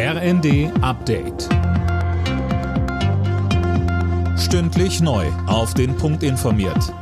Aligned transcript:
RND 0.00 0.70
Update. 0.80 1.48
Stündlich 4.38 5.00
neu. 5.00 5.26
Auf 5.48 5.74
den 5.74 5.96
Punkt 5.96 6.22
informiert. 6.22 6.94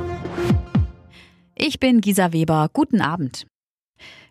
Ich 1.53 1.79
bin 1.79 2.01
Gisa 2.01 2.33
Weber. 2.33 2.71
Guten 2.73 3.01
Abend. 3.01 3.45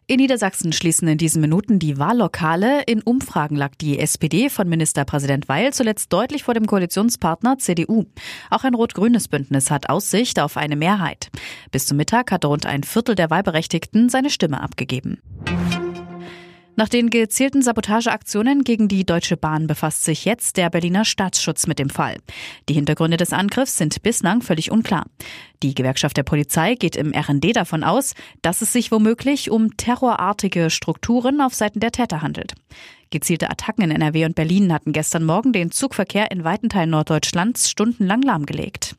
In 0.08 0.16
Niedersachsen 0.16 0.72
schließen 0.72 1.06
in 1.06 1.16
diesen 1.16 1.42
Minuten 1.42 1.78
die 1.78 2.00
Wahllokale. 2.00 2.82
In 2.86 3.02
Umfragen 3.02 3.54
lag 3.54 3.76
die 3.76 4.00
SPD 4.00 4.50
von 4.50 4.68
Ministerpräsident 4.68 5.48
Weil 5.48 5.72
zuletzt 5.72 6.12
deutlich 6.12 6.42
vor 6.42 6.54
dem 6.54 6.66
Koalitionspartner 6.66 7.58
CDU. 7.58 8.06
Auch 8.50 8.64
ein 8.64 8.74
rot-grünes 8.74 9.28
Bündnis 9.28 9.70
hat 9.70 9.88
Aussicht 9.88 10.40
auf 10.40 10.56
eine 10.56 10.74
Mehrheit. 10.74 11.30
Bis 11.70 11.86
zum 11.86 11.98
Mittag 11.98 12.32
hatte 12.32 12.48
rund 12.48 12.66
ein 12.66 12.82
Viertel 12.82 13.14
der 13.14 13.30
Wahlberechtigten 13.30 14.08
seine 14.08 14.30
Stimme 14.30 14.60
abgegeben. 14.60 15.22
Nach 16.78 16.90
den 16.90 17.08
gezielten 17.08 17.62
Sabotageaktionen 17.62 18.62
gegen 18.62 18.86
die 18.86 19.06
Deutsche 19.06 19.38
Bahn 19.38 19.66
befasst 19.66 20.04
sich 20.04 20.26
jetzt 20.26 20.58
der 20.58 20.68
Berliner 20.68 21.06
Staatsschutz 21.06 21.66
mit 21.66 21.78
dem 21.78 21.88
Fall. 21.88 22.18
Die 22.68 22.74
Hintergründe 22.74 23.16
des 23.16 23.32
Angriffs 23.32 23.78
sind 23.78 24.02
bislang 24.02 24.42
völlig 24.42 24.70
unklar. 24.70 25.06
Die 25.62 25.74
Gewerkschaft 25.74 26.18
der 26.18 26.22
Polizei 26.22 26.74
geht 26.74 26.94
im 26.94 27.14
RND 27.14 27.56
davon 27.56 27.82
aus, 27.82 28.14
dass 28.42 28.60
es 28.60 28.74
sich 28.74 28.92
womöglich 28.92 29.50
um 29.50 29.78
terrorartige 29.78 30.68
Strukturen 30.68 31.40
auf 31.40 31.54
Seiten 31.54 31.80
der 31.80 31.92
Täter 31.92 32.20
handelt. 32.20 32.52
Gezielte 33.08 33.48
Attacken 33.48 33.84
in 33.84 33.90
NRW 33.90 34.26
und 34.26 34.34
Berlin 34.34 34.70
hatten 34.70 34.92
gestern 34.92 35.24
Morgen 35.24 35.54
den 35.54 35.70
Zugverkehr 35.70 36.30
in 36.30 36.44
weiten 36.44 36.68
Teilen 36.68 36.90
Norddeutschlands 36.90 37.70
stundenlang 37.70 38.20
lahmgelegt. 38.20 38.95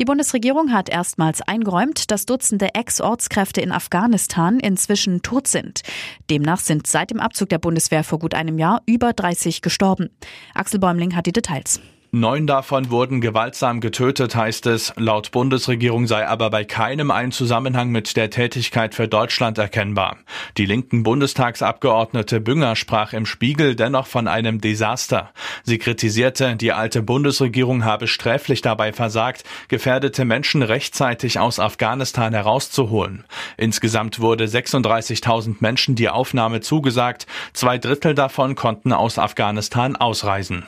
Die 0.00 0.04
Bundesregierung 0.04 0.72
hat 0.72 0.88
erstmals 0.88 1.40
eingeräumt, 1.40 2.10
dass 2.10 2.26
Dutzende 2.26 2.74
Ex-Ortskräfte 2.74 3.60
in 3.60 3.70
Afghanistan 3.70 4.58
inzwischen 4.58 5.22
tot 5.22 5.46
sind. 5.46 5.82
Demnach 6.30 6.58
sind 6.58 6.88
seit 6.88 7.10
dem 7.10 7.20
Abzug 7.20 7.48
der 7.48 7.58
Bundeswehr 7.58 8.02
vor 8.02 8.18
gut 8.18 8.34
einem 8.34 8.58
Jahr 8.58 8.82
über 8.86 9.12
30 9.12 9.62
gestorben. 9.62 10.10
Axel 10.52 10.80
Bäumling 10.80 11.14
hat 11.14 11.26
die 11.26 11.32
Details. 11.32 11.80
Neun 12.16 12.46
davon 12.46 12.92
wurden 12.92 13.20
gewaltsam 13.20 13.80
getötet, 13.80 14.36
heißt 14.36 14.66
es. 14.66 14.92
Laut 14.94 15.32
Bundesregierung 15.32 16.06
sei 16.06 16.28
aber 16.28 16.48
bei 16.48 16.64
keinem 16.64 17.10
ein 17.10 17.32
Zusammenhang 17.32 17.90
mit 17.90 18.16
der 18.16 18.30
Tätigkeit 18.30 18.94
für 18.94 19.08
Deutschland 19.08 19.58
erkennbar. 19.58 20.18
Die 20.56 20.64
linken 20.64 21.02
Bundestagsabgeordnete 21.02 22.40
Bünger 22.40 22.76
sprach 22.76 23.14
im 23.14 23.26
Spiegel 23.26 23.74
dennoch 23.74 24.06
von 24.06 24.28
einem 24.28 24.60
Desaster. 24.60 25.32
Sie 25.64 25.78
kritisierte, 25.78 26.56
die 26.56 26.72
alte 26.72 27.02
Bundesregierung 27.02 27.84
habe 27.84 28.06
sträflich 28.06 28.60
dabei 28.60 28.92
versagt, 28.92 29.44
gefährdete 29.68 30.26
Menschen 30.26 30.62
rechtzeitig 30.62 31.38
aus 31.38 31.58
Afghanistan 31.58 32.34
herauszuholen. 32.34 33.24
Insgesamt 33.56 34.20
wurde 34.20 34.44
36.000 34.44 35.56
Menschen 35.60 35.94
die 35.94 36.10
Aufnahme 36.10 36.60
zugesagt. 36.60 37.26
Zwei 37.54 37.78
Drittel 37.78 38.14
davon 38.14 38.56
konnten 38.56 38.92
aus 38.92 39.18
Afghanistan 39.18 39.96
ausreisen. 39.96 40.66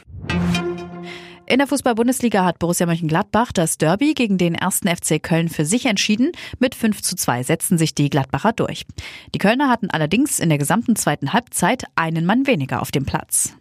In 1.48 1.58
der 1.58 1.68
Fußball-Bundesliga 1.68 2.44
hat 2.44 2.58
Borussia 2.58 2.86
Mönchengladbach 2.86 3.52
das 3.52 3.78
Derby 3.78 4.14
gegen 4.14 4.38
den 4.38 4.56
ersten 4.56 4.88
FC 4.88 5.22
Köln 5.22 5.48
für 5.48 5.64
sich 5.64 5.86
entschieden. 5.86 6.32
Mit 6.58 6.74
5 6.74 7.02
zu 7.02 7.14
2 7.14 7.44
setzten 7.44 7.78
sich 7.78 7.94
die 7.94 8.10
Gladbacher 8.10 8.52
durch. 8.52 8.84
Die 9.32 9.38
Kölner 9.38 9.68
hatten 9.68 9.90
allerdings 9.90 10.40
in 10.40 10.48
der 10.48 10.58
gesamten 10.58 10.96
zweiten 10.96 11.32
Halbzeit 11.32 11.84
einen 11.94 12.26
Mann 12.26 12.48
weniger 12.48 12.82
auf 12.82 12.90
dem 12.90 13.04
Platz. 13.04 13.54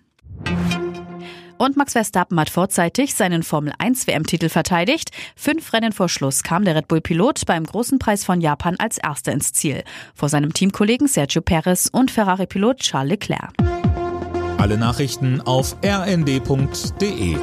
Und 1.57 1.77
Max 1.77 1.93
Verstappen 1.93 2.39
hat 2.39 2.49
vorzeitig 2.49 3.15
seinen 3.15 3.43
Formel 3.43 3.73
1 3.77 4.07
WM-Titel 4.07 4.49
verteidigt. 4.49 5.11
Fünf 5.35 5.71
Rennen 5.71 5.93
vor 5.93 6.09
Schluss 6.09 6.43
kam 6.43 6.65
der 6.65 6.75
Red 6.75 6.87
Bull-Pilot 6.87 7.45
beim 7.45 7.63
großen 7.65 7.97
Preis 7.97 8.25
von 8.25 8.41
Japan 8.41 8.75
als 8.77 8.97
erster 8.97 9.31
ins 9.31 9.53
Ziel. 9.53 9.83
Vor 10.13 10.27
seinem 10.29 10.53
Teamkollegen 10.53 11.07
Sergio 11.07 11.41
Perez 11.41 11.89
und 11.91 12.11
Ferrari-Pilot 12.11 12.79
Charles 12.79 13.11
Leclerc. 13.11 13.53
Alle 14.57 14.77
Nachrichten 14.77 15.41
auf 15.41 15.75
rnd.de 15.83 17.37